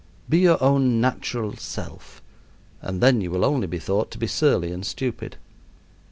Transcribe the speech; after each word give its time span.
Be 0.27 0.39
your 0.39 0.57
own 0.63 0.99
natural 0.99 1.55
self, 1.57 2.23
and 2.81 3.01
then 3.01 3.21
you 3.21 3.29
will 3.29 3.45
only 3.45 3.67
be 3.67 3.77
thought 3.77 4.09
to 4.09 4.17
be 4.17 4.25
surly 4.25 4.71
and 4.71 4.83
stupid. 4.83 5.37